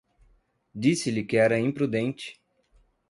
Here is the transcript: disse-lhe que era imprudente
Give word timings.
disse-lhe 0.73 1.23
que 1.23 1.37
era 1.37 1.59
imprudente 1.59 2.41